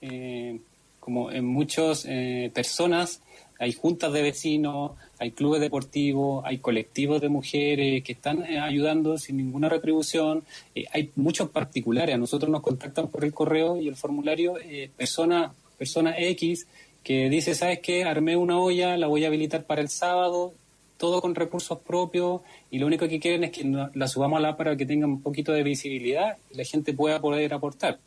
eh, 0.00 0.60
como 1.00 1.30
en 1.30 1.44
muchas 1.44 2.06
eh, 2.08 2.50
personas, 2.54 3.20
hay 3.60 3.74
juntas 3.74 4.10
de 4.14 4.22
vecinos, 4.22 4.92
hay 5.18 5.32
clubes 5.32 5.60
deportivos, 5.60 6.42
hay 6.46 6.58
colectivos 6.58 7.20
de 7.20 7.28
mujeres 7.28 8.02
que 8.02 8.12
están 8.12 8.42
eh, 8.44 8.58
ayudando 8.58 9.18
sin 9.18 9.36
ninguna 9.36 9.68
retribución, 9.68 10.42
eh, 10.74 10.86
hay 10.92 11.10
muchos 11.16 11.50
particulares, 11.50 12.14
a 12.14 12.18
nosotros 12.18 12.50
nos 12.50 12.62
contactan 12.62 13.08
por 13.08 13.22
el 13.22 13.34
correo 13.34 13.76
y 13.76 13.86
el 13.86 13.96
formulario 13.96 14.54
eh, 14.58 14.90
persona, 14.96 15.52
persona 15.76 16.18
X 16.18 16.66
que 17.04 17.28
dice, 17.28 17.54
¿sabes 17.54 17.80
qué? 17.80 18.04
Armé 18.04 18.34
una 18.34 18.58
olla, 18.58 18.96
la 18.96 19.08
voy 19.08 19.24
a 19.24 19.28
habilitar 19.28 19.64
para 19.64 19.82
el 19.82 19.90
sábado, 19.90 20.54
todo 20.96 21.20
con 21.20 21.34
recursos 21.34 21.78
propios 21.80 22.40
y 22.70 22.78
lo 22.78 22.86
único 22.86 23.08
que 23.08 23.20
quieren 23.20 23.44
es 23.44 23.50
que 23.50 23.64
la 23.94 24.08
subamos 24.08 24.38
a 24.38 24.40
la 24.40 24.56
para 24.56 24.74
que 24.74 24.86
tenga 24.86 25.06
un 25.06 25.20
poquito 25.20 25.52
de 25.52 25.62
visibilidad 25.62 26.38
y 26.50 26.56
la 26.56 26.64
gente 26.64 26.94
pueda 26.94 27.20
poder 27.20 27.52
aportar. 27.52 27.98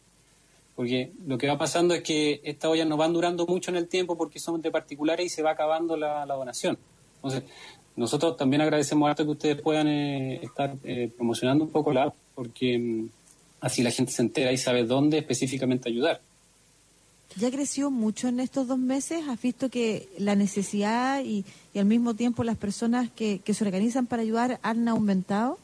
Porque 0.75 1.11
lo 1.25 1.37
que 1.37 1.47
va 1.47 1.57
pasando 1.57 1.93
es 1.93 2.01
que 2.01 2.41
estas 2.43 2.71
ollas 2.71 2.87
no 2.87 2.97
van 2.97 3.13
durando 3.13 3.45
mucho 3.45 3.69
en 3.69 3.77
el 3.77 3.87
tiempo 3.87 4.17
porque 4.17 4.39
son 4.39 4.61
de 4.61 4.71
particulares 4.71 5.25
y 5.25 5.29
se 5.29 5.43
va 5.43 5.51
acabando 5.51 5.95
la, 5.95 6.25
donación. 6.25 6.77
Entonces, 7.17 7.43
nosotros 7.95 8.37
también 8.37 8.61
agradecemos 8.61 9.07
harto 9.07 9.23
que 9.23 9.31
ustedes 9.31 9.61
puedan 9.61 9.87
eh, 9.87 10.39
estar 10.41 10.75
eh, 10.83 11.11
promocionando 11.15 11.65
un 11.65 11.69
poco 11.69 11.93
la 11.93 12.03
app, 12.03 12.15
porque 12.33 12.79
mm, 12.79 13.09
así 13.61 13.83
la 13.83 13.91
gente 13.91 14.11
se 14.11 14.23
entera 14.23 14.51
y 14.51 14.57
sabe 14.57 14.83
dónde 14.83 15.19
específicamente 15.19 15.89
ayudar. 15.89 16.21
¿Ya 17.35 17.49
creció 17.49 17.89
mucho 17.89 18.27
en 18.27 18.39
estos 18.39 18.67
dos 18.67 18.77
meses? 18.77 19.27
¿Has 19.27 19.41
visto 19.41 19.69
que 19.69 20.07
la 20.17 20.35
necesidad 20.35 21.23
y, 21.23 21.45
al 21.75 21.85
mismo 21.85 22.13
tiempo 22.15 22.43
las 22.43 22.57
personas 22.57 23.09
que, 23.11 23.39
que 23.39 23.53
se 23.53 23.63
organizan 23.63 24.05
para 24.05 24.21
ayudar 24.21 24.59
han 24.63 24.87
aumentado? 24.87 25.57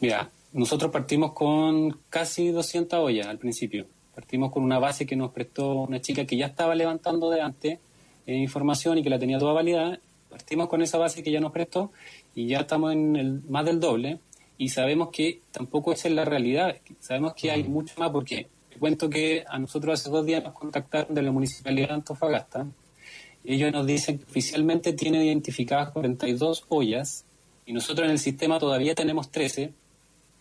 Mira, 0.00 0.30
nosotros 0.52 0.90
partimos 0.90 1.32
con 1.32 1.98
casi 2.10 2.50
200 2.50 2.98
ollas 2.98 3.26
al 3.26 3.38
principio. 3.38 3.86
Partimos 4.14 4.52
con 4.52 4.62
una 4.62 4.78
base 4.78 5.06
que 5.06 5.16
nos 5.16 5.32
prestó 5.32 5.72
una 5.72 6.00
chica 6.00 6.26
que 6.26 6.36
ya 6.36 6.46
estaba 6.46 6.74
levantando 6.74 7.30
de 7.30 7.40
antes 7.40 7.78
eh, 8.26 8.34
información 8.36 8.98
y 8.98 9.02
que 9.02 9.08
la 9.08 9.18
tenía 9.18 9.38
toda 9.38 9.54
validada. 9.54 9.98
Partimos 10.28 10.68
con 10.68 10.82
esa 10.82 10.98
base 10.98 11.22
que 11.22 11.30
ya 11.30 11.40
nos 11.40 11.52
prestó 11.52 11.90
y 12.34 12.46
ya 12.46 12.60
estamos 12.60 12.92
en 12.92 13.16
el, 13.16 13.42
más 13.48 13.64
del 13.64 13.80
doble. 13.80 14.18
Y 14.58 14.68
sabemos 14.68 15.08
que 15.10 15.40
tampoco 15.50 15.92
esa 15.92 16.08
es 16.08 16.14
la 16.14 16.26
realidad. 16.26 16.76
Sabemos 17.00 17.32
que 17.34 17.50
hay 17.50 17.64
mucho 17.64 17.94
más 17.98 18.10
porque 18.10 18.48
te 18.68 18.78
cuento 18.78 19.08
que 19.08 19.44
a 19.48 19.58
nosotros 19.58 20.00
hace 20.00 20.10
dos 20.10 20.26
días 20.26 20.44
nos 20.44 20.52
contactaron 20.52 21.14
de 21.14 21.22
la 21.22 21.32
Municipalidad 21.32 21.88
de 21.88 21.94
Antofagasta. 21.94 22.66
Ellos 23.44 23.72
nos 23.72 23.86
dicen 23.86 24.18
que 24.18 24.24
oficialmente 24.24 24.92
tienen 24.92 25.22
identificadas 25.22 25.90
42 25.90 26.66
ollas 26.68 27.24
y 27.64 27.72
nosotros 27.72 28.04
en 28.04 28.12
el 28.12 28.18
sistema 28.18 28.58
todavía 28.58 28.94
tenemos 28.94 29.30
13 29.30 29.72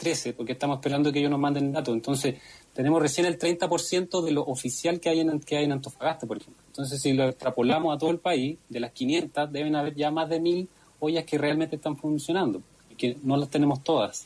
13, 0.02 0.34
porque 0.34 0.54
estamos 0.54 0.80
esperando 0.80 1.12
que 1.12 1.20
ellos 1.20 1.30
nos 1.30 1.40
manden 1.40 1.72
datos. 1.72 1.94
Entonces, 1.94 2.36
tenemos 2.74 3.00
recién 3.00 3.28
el 3.28 3.38
30% 3.38 4.24
de 4.24 4.32
lo 4.32 4.42
oficial 4.42 5.00
que 5.00 5.10
hay, 5.10 5.20
en, 5.20 5.40
que 5.42 5.58
hay 5.58 5.66
en 5.66 5.74
Antofagasta, 5.74 6.26
por 6.26 6.38
ejemplo. 6.38 6.64
Entonces, 6.68 7.00
si 7.00 7.14
lo 7.14 7.26
extrapolamos 7.30 7.96
a 7.96 8.00
todo 8.00 8.10
el 8.10 8.18
país, 8.18 8.58
de 8.68 8.80
las 8.80 8.92
500, 8.94 9.52
deben 9.52 9.76
haber 9.76 9.94
ya 9.94 10.10
más 10.10 10.28
de 10.28 10.42
1.000 10.42 10.68
ollas 11.00 11.24
que 11.24 11.38
realmente 11.38 11.76
están 11.76 11.96
funcionando, 11.96 12.64
y 12.90 12.96
que 12.96 13.18
no 13.22 13.38
las 13.38 13.50
tenemos 13.50 13.84
todas. 13.84 14.26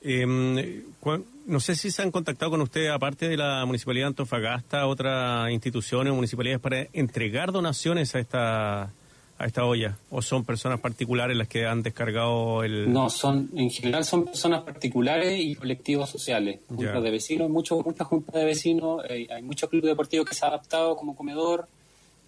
Em, 0.00 0.82
no 1.46 1.60
sé 1.60 1.76
si 1.76 1.90
se 1.90 2.00
han 2.00 2.10
contactado 2.10 2.50
con 2.50 2.62
usted, 2.62 2.86
aparte 2.88 3.28
de 3.28 3.36
la 3.36 3.66
Municipalidad 3.66 4.06
de 4.06 4.08
Antofagasta, 4.08 4.86
otras 4.86 5.50
instituciones 5.50 6.12
o 6.12 6.16
municipalidades 6.16 6.62
para 6.62 6.86
entregar 6.94 7.52
donaciones 7.52 8.14
a 8.14 8.20
esta 8.20 8.92
a 9.38 9.46
esta 9.46 9.64
olla? 9.64 9.96
¿O 10.10 10.22
son 10.22 10.44
personas 10.44 10.80
particulares 10.80 11.36
las 11.36 11.48
que 11.48 11.66
han 11.66 11.82
descargado 11.82 12.62
el...? 12.62 12.92
No, 12.92 13.10
son 13.10 13.50
en 13.54 13.70
general 13.70 14.04
son 14.04 14.24
personas 14.24 14.62
particulares 14.62 15.38
y 15.40 15.54
colectivos 15.56 16.10
sociales, 16.10 16.60
juntas 16.68 17.02
de 17.02 17.10
vecinos, 17.10 17.50
mucho, 17.50 17.80
muchas 17.82 18.06
juntas 18.06 18.34
de 18.34 18.44
vecinos, 18.44 19.02
eh, 19.08 19.26
hay 19.30 19.42
muchos 19.42 19.68
clubes 19.68 19.88
deportivos 19.88 20.28
que 20.28 20.34
se 20.34 20.44
han 20.44 20.52
adaptado 20.52 20.96
como 20.96 21.16
comedor 21.16 21.66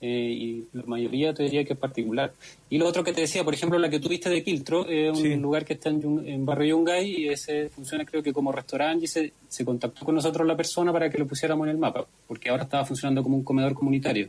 eh, 0.00 0.08
y 0.08 0.64
la 0.74 0.82
mayoría 0.84 1.32
te 1.32 1.44
diría 1.44 1.64
que 1.64 1.72
es 1.72 1.78
particular. 1.78 2.32
Y 2.68 2.78
lo 2.78 2.86
otro 2.86 3.02
que 3.02 3.12
te 3.12 3.22
decía, 3.22 3.44
por 3.44 3.54
ejemplo, 3.54 3.78
la 3.78 3.88
que 3.88 3.98
tuviste 3.98 4.28
de 4.28 4.42
Quiltro, 4.42 4.86
es 4.88 5.18
un 5.18 5.40
lugar 5.40 5.64
que 5.64 5.74
está 5.74 5.88
en, 5.88 6.44
Barrio 6.44 6.76
Yungay 6.76 7.22
y 7.22 7.28
ese 7.28 7.70
funciona 7.70 8.04
creo 8.04 8.22
que 8.22 8.32
como 8.32 8.52
restaurante 8.52 9.06
y 9.06 9.08
se, 9.08 9.32
se 9.48 9.64
contactó 9.64 10.04
con 10.04 10.14
nosotros 10.14 10.46
la 10.46 10.56
persona 10.56 10.92
para 10.92 11.08
que 11.08 11.18
lo 11.18 11.26
pusiéramos 11.26 11.66
en 11.66 11.70
el 11.70 11.78
mapa, 11.78 12.04
porque 12.26 12.50
ahora 12.50 12.64
estaba 12.64 12.84
funcionando 12.84 13.22
como 13.22 13.36
un 13.36 13.44
comedor 13.44 13.74
comunitario. 13.74 14.28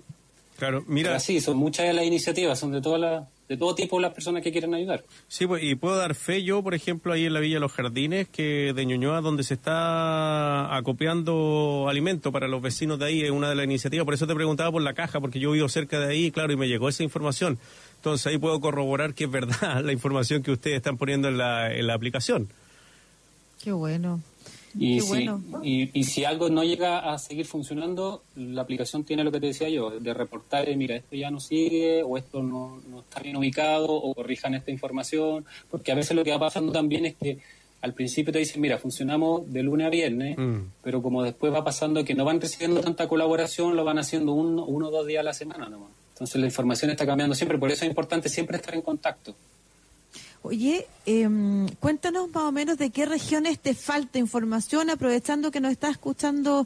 Claro, 0.57 0.83
mira. 0.87 1.19
sí, 1.19 1.39
son 1.39 1.57
muchas 1.57 1.87
de 1.87 1.93
las 1.93 2.05
iniciativas, 2.05 2.59
son 2.59 2.71
de 2.71 2.81
todas 2.81 2.99
las 2.99 3.27
de 3.47 3.55
todo 3.55 3.75
tipo 3.75 3.99
las 3.99 4.13
personas 4.13 4.43
que 4.43 4.51
quieren 4.51 4.73
ayudar. 4.73 5.05
Sí, 5.27 5.47
pues, 5.47 5.63
y 5.63 5.75
puedo 5.75 5.95
dar 5.95 6.15
fe 6.15 6.43
yo, 6.43 6.61
por 6.61 6.75
ejemplo, 6.75 7.13
ahí 7.13 7.25
en 7.25 7.33
la 7.33 7.39
Villa 7.39 7.59
Los 7.59 7.71
Jardines, 7.71 8.27
que 8.27 8.73
de 8.75 8.85
Ñuñoa, 8.85 9.21
donde 9.21 9.43
se 9.43 9.53
está 9.53 10.75
acopiando 10.75 11.87
alimento 11.87 12.31
para 12.31 12.47
los 12.49 12.61
vecinos 12.61 12.99
de 12.99 13.05
ahí, 13.05 13.21
es 13.21 13.31
una 13.31 13.49
de 13.49 13.55
las 13.55 13.63
iniciativas. 13.63 14.03
Por 14.03 14.13
eso 14.13 14.27
te 14.27 14.35
preguntaba 14.35 14.71
por 14.71 14.81
la 14.81 14.93
caja, 14.93 15.21
porque 15.21 15.39
yo 15.39 15.51
vivo 15.51 15.69
cerca 15.69 15.99
de 15.99 16.11
ahí, 16.11 16.31
claro, 16.31 16.51
y 16.51 16.57
me 16.57 16.67
llegó 16.67 16.89
esa 16.89 17.03
información. 17.03 17.57
Entonces 17.95 18.27
ahí 18.27 18.37
puedo 18.37 18.59
corroborar 18.59 19.13
que 19.13 19.25
es 19.25 19.31
verdad 19.31 19.81
la 19.83 19.93
información 19.93 20.43
que 20.43 20.51
ustedes 20.51 20.77
están 20.77 20.97
poniendo 20.97 21.29
en 21.29 21.37
la, 21.37 21.73
en 21.73 21.87
la 21.87 21.93
aplicación. 21.93 22.49
Qué 23.63 23.71
bueno. 23.71 24.21
Y, 24.79 25.01
si, 25.01 25.29
y, 25.63 26.03
si 26.03 26.25
algo 26.25 26.49
no 26.49 26.63
llega 26.63 27.11
a 27.11 27.17
seguir 27.17 27.45
funcionando, 27.45 28.23
la 28.35 28.61
aplicación 28.61 29.03
tiene 29.03 29.23
lo 29.23 29.31
que 29.31 29.39
te 29.39 29.47
decía 29.47 29.69
yo, 29.69 29.99
de 29.99 30.13
reportar, 30.13 30.69
eh, 30.69 30.75
mira, 30.75 30.95
esto 30.95 31.15
ya 31.15 31.31
no 31.31 31.39
sigue, 31.39 32.03
o 32.03 32.17
esto 32.17 32.43
no, 32.43 32.81
está 32.99 33.21
bien 33.21 33.35
ubicado, 33.35 33.87
o 33.89 34.13
corrijan 34.13 34.53
esta 34.53 34.71
información, 34.71 35.45
porque 35.69 35.91
a 35.91 35.95
veces 35.95 36.15
lo 36.15 36.23
que 36.23 36.31
va 36.31 36.39
pasando 36.39 36.71
también 36.71 37.05
es 37.05 37.15
que 37.15 37.39
al 37.81 37.93
principio 37.93 38.33
te 38.33 38.39
dicen, 38.39 38.61
mira, 38.61 38.77
funcionamos 38.77 39.51
de 39.51 39.63
lunes 39.63 39.87
a 39.87 39.89
viernes, 39.89 40.37
mm. 40.37 40.59
pero 40.83 41.01
como 41.01 41.23
después 41.23 41.53
va 41.53 41.63
pasando 41.63 42.03
que 42.03 42.15
no 42.15 42.25
van 42.25 42.41
recibiendo 42.41 42.81
tanta 42.81 43.07
colaboración, 43.07 43.75
lo 43.75 43.83
van 43.83 43.99
haciendo 43.99 44.33
uno, 44.33 44.65
uno 44.65 44.87
o 44.87 44.91
dos 44.91 45.07
días 45.07 45.21
a 45.21 45.23
la 45.23 45.33
semana 45.33 45.69
nomás. 45.69 45.91
Entonces 46.13 46.41
la 46.41 46.47
información 46.47 46.91
está 46.91 47.05
cambiando 47.05 47.35
siempre, 47.35 47.57
por 47.57 47.71
eso 47.71 47.85
es 47.85 47.89
importante 47.89 48.29
siempre 48.29 48.57
estar 48.57 48.73
en 48.73 48.81
contacto. 48.81 49.35
Oye, 50.47 50.87
em, 51.05 51.67
cuéntanos 51.81 52.29
más 52.33 52.43
o 52.43 52.53
menos 52.53 52.77
de 52.77 52.89
qué 52.89 53.05
regiones 53.05 53.59
te 53.59 53.73
falta 53.73 54.17
información, 54.17 54.89
aprovechando 54.89 55.51
que 55.51 55.59
nos 55.59 55.73
está 55.73 55.89
escuchando 55.89 56.65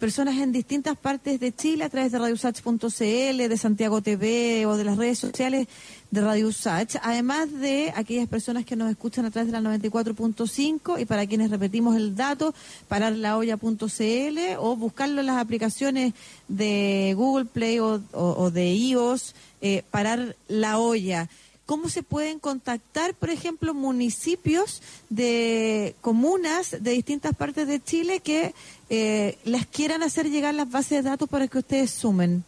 personas 0.00 0.38
en 0.38 0.50
distintas 0.50 0.96
partes 0.96 1.38
de 1.38 1.54
Chile 1.54 1.84
a 1.84 1.90
través 1.90 2.10
de 2.10 2.18
radiosach.cl, 2.18 2.88
de 2.98 3.56
Santiago 3.56 4.02
TV 4.02 4.66
o 4.66 4.76
de 4.76 4.82
las 4.82 4.96
redes 4.96 5.20
sociales 5.20 5.68
de 6.10 6.20
Radio 6.20 6.48
Usach, 6.48 6.96
además 7.02 7.52
de 7.52 7.92
aquellas 7.94 8.26
personas 8.26 8.64
que 8.64 8.74
nos 8.74 8.90
escuchan 8.90 9.26
a 9.26 9.30
través 9.30 9.52
de 9.52 9.60
la 9.60 9.78
94.5 9.78 11.00
y 11.00 11.04
para 11.04 11.24
quienes 11.28 11.50
repetimos 11.50 11.94
el 11.94 12.16
dato, 12.16 12.52
pararlaolla.cl 12.88 14.38
o 14.58 14.74
buscarlo 14.74 15.20
en 15.20 15.26
las 15.26 15.36
aplicaciones 15.36 16.14
de 16.48 17.14
Google 17.16 17.44
Play 17.44 17.78
o, 17.78 18.50
de 18.50 18.74
iOS, 18.74 19.36
eh, 19.60 19.84
parar 19.88 20.34
la 20.48 20.80
olla 20.80 21.28
cómo 21.70 21.88
se 21.88 22.02
pueden 22.02 22.40
contactar, 22.40 23.14
por 23.14 23.30
ejemplo, 23.30 23.74
municipios 23.74 24.82
de 25.08 25.94
comunas 26.00 26.82
de 26.82 26.90
distintas 26.90 27.36
partes 27.36 27.68
de 27.68 27.80
Chile 27.80 28.18
que 28.18 28.54
eh, 28.88 29.38
las 29.44 29.66
quieran 29.66 30.02
hacer 30.02 30.28
llegar 30.28 30.52
las 30.52 30.68
bases 30.68 31.04
de 31.04 31.10
datos 31.10 31.28
para 31.28 31.46
que 31.46 31.58
ustedes 31.58 31.92
sumen. 31.92 32.42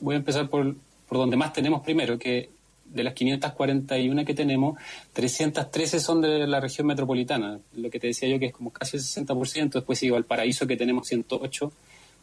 voy, 0.00 0.14
a, 0.14 0.16
empezar 0.16 0.48
por, 0.48 0.76
por 1.08 1.18
donde 1.18 1.36
más 1.36 1.52
tenemos 1.52 1.82
primero, 1.82 2.16
que 2.16 2.50
de 2.84 3.02
las 3.02 3.14
541 3.14 4.24
que 4.24 4.34
tenemos, 4.34 4.78
313 5.14 5.98
son 5.98 6.20
de 6.20 6.46
la 6.46 6.60
región 6.60 6.86
metropolitana, 6.86 7.58
lo 7.74 7.90
que 7.90 7.98
te 7.98 8.06
decía 8.08 8.28
yo 8.28 8.38
que 8.38 8.46
es 8.46 8.52
como 8.52 8.70
casi 8.70 8.98
el 8.98 9.02
60%, 9.02 9.72
después 9.72 9.98
sigue 9.98 10.22
paraíso 10.22 10.66
que 10.66 10.76
tenemos 10.76 11.08
108 11.08 11.72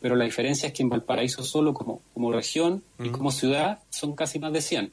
pero 0.02 0.16
la 0.16 0.26
diferencia 0.26 0.68
es 0.68 0.74
que 0.74 0.82
en 0.82 0.90
Valparaíso 0.90 1.44
solo 1.44 1.74
como, 1.74 2.02
como 2.14 2.32
región 2.32 2.84
y 3.00 3.10
como 3.10 3.32
ciudad 3.32 3.80
son 3.90 4.16
casi 4.16 4.40
más 4.40 4.52
de 4.52 4.62
100. 4.62 4.92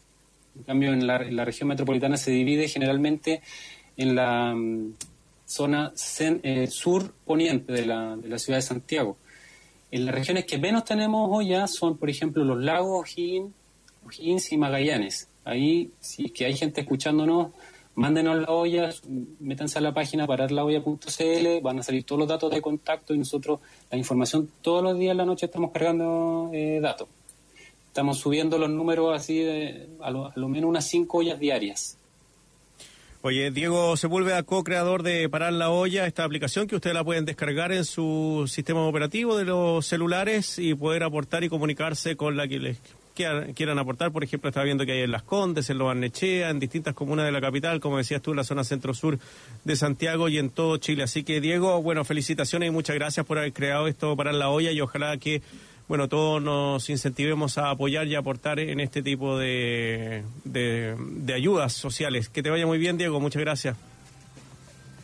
En 0.56 0.62
cambio, 0.64 0.92
en 0.92 1.06
la, 1.06 1.44
región 1.44 1.68
metropolitana 1.68 2.16
se 2.16 2.30
divide 2.30 2.68
generalmente 2.68 3.42
en 3.96 4.14
la 4.14 4.54
mm, 4.54 4.94
zona 5.46 5.92
eh, 6.20 6.66
sur-poniente 6.66 7.72
de 7.72 7.86
la, 7.86 8.16
de 8.16 8.28
la 8.28 8.38
ciudad 8.38 8.58
de 8.58 8.62
Santiago. 8.62 9.16
En 9.90 10.04
las 10.04 10.14
regiones 10.14 10.44
que 10.44 10.58
menos 10.58 10.84
tenemos 10.84 11.28
hoy 11.32 11.48
ya 11.48 11.66
son, 11.66 11.96
por 11.96 12.10
ejemplo, 12.10 12.44
los 12.44 12.62
lagos, 12.62 13.08
O'Higgins 13.08 14.52
y 14.52 14.58
Magallanes. 14.58 15.28
Ahí, 15.44 15.90
si 16.00 16.26
es 16.26 16.32
que 16.32 16.44
hay 16.44 16.54
gente 16.54 16.82
escuchándonos, 16.82 17.52
mándenos 17.98 18.36
la 18.38 18.50
olla, 18.52 18.90
métanse 19.40 19.78
a 19.78 19.80
la 19.80 19.92
página 19.92 20.24
pararlaolla.cl, 20.24 21.60
van 21.60 21.80
a 21.80 21.82
salir 21.82 22.04
todos 22.04 22.20
los 22.20 22.28
datos 22.28 22.48
de 22.52 22.62
contacto 22.62 23.12
y 23.12 23.18
nosotros 23.18 23.58
la 23.90 23.98
información 23.98 24.48
todos 24.62 24.84
los 24.84 24.96
días 24.96 25.10
en 25.10 25.16
la 25.16 25.26
noche 25.26 25.46
estamos 25.46 25.72
cargando 25.72 26.48
eh, 26.52 26.78
datos. 26.80 27.08
Estamos 27.88 28.18
subiendo 28.18 28.56
los 28.56 28.70
números 28.70 29.16
así 29.16 29.40
de, 29.40 29.88
a, 30.00 30.12
lo, 30.12 30.48
menos 30.48 30.70
unas 30.70 30.86
cinco 30.86 31.18
ollas 31.18 31.40
diarias. 31.40 31.98
Oye, 33.22 33.50
Diego 33.50 33.96
Sepúlveda, 33.96 34.44
co-creador 34.44 35.02
de 35.02 35.28
Parar 35.28 35.52
la 35.52 35.70
Olla, 35.70 36.06
esta 36.06 36.22
aplicación 36.22 36.68
que 36.68 36.76
ustedes 36.76 36.94
la 36.94 37.02
pueden 37.02 37.24
descargar 37.24 37.72
en 37.72 37.84
su 37.84 38.44
sistema 38.46 38.86
operativo 38.86 39.36
de 39.36 39.44
los 39.44 39.84
celulares 39.84 40.60
y 40.60 40.72
poder 40.76 41.02
aportar 41.02 41.42
y 41.42 41.48
comunicarse 41.48 42.16
con 42.16 42.36
la 42.36 42.46
que 42.46 42.60
les 42.60 42.80
quieran, 43.18 43.52
quieran 43.52 43.78
aportar. 43.78 44.12
Por 44.12 44.22
ejemplo, 44.22 44.48
estaba 44.48 44.64
viendo 44.64 44.86
que 44.86 44.92
hay 44.92 45.00
en 45.02 45.10
Las 45.10 45.24
Condes, 45.24 45.68
en 45.70 45.78
Los 45.78 45.88
Barnechea, 45.88 46.50
en 46.50 46.60
distintas 46.60 46.94
comunas 46.94 47.26
de 47.26 47.32
la 47.32 47.40
capital, 47.40 47.80
como 47.80 47.98
decías 47.98 48.22
tú, 48.22 48.30
en 48.30 48.36
la 48.36 48.44
zona 48.44 48.64
centro-sur 48.64 49.18
de 49.64 49.76
Santiago 49.76 50.28
y 50.28 50.38
en 50.38 50.50
todo 50.50 50.76
Chile. 50.76 51.02
Así 51.02 51.24
que, 51.24 51.40
Diego, 51.40 51.82
bueno, 51.82 52.04
felicitaciones 52.04 52.68
y 52.68 52.70
muchas 52.70 52.94
gracias 52.94 53.26
por 53.26 53.38
haber 53.38 53.52
creado 53.52 53.88
esto 53.88 54.16
para 54.16 54.32
la 54.32 54.48
olla 54.48 54.70
y 54.70 54.80
ojalá 54.80 55.16
que 55.18 55.42
bueno, 55.88 56.06
todos 56.06 56.42
nos 56.42 56.88
incentivemos 56.90 57.56
a 57.56 57.70
apoyar 57.70 58.06
y 58.06 58.14
aportar 58.14 58.60
en 58.60 58.78
este 58.78 59.02
tipo 59.02 59.38
de, 59.38 60.22
de, 60.44 61.32
ayudas 61.34 61.72
sociales. 61.72 62.28
Que 62.28 62.42
te 62.42 62.50
vaya 62.50 62.66
muy 62.66 62.76
bien, 62.76 62.98
Diego. 62.98 63.20
Muchas 63.20 63.40
gracias. 63.40 63.74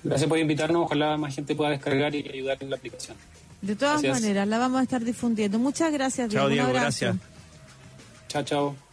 Gracias 0.03 0.29
por 0.29 0.39
invitarnos. 0.39 0.83
Ojalá 0.85 1.17
más 1.17 1.35
gente 1.35 1.55
pueda 1.55 1.71
descargar 1.71 2.15
y 2.15 2.29
ayudar 2.29 2.59
en 2.61 2.69
la 2.69 2.77
aplicación. 2.77 3.17
De 3.63 3.77
todas 3.77 4.03
maneras, 4.03 4.47
la 4.47 4.59
vamos 4.59 4.79
a 4.81 4.83
estar 4.83 5.03
difundiendo. 5.03 5.59
Muchas 5.59 5.91
gracias, 5.91 6.29
Diego. 6.29 6.49
Chao, 6.49 6.51
Diego. 6.51 6.69
Gracias. 6.69 7.17
Chao, 8.35 8.43
chao. 8.43 8.84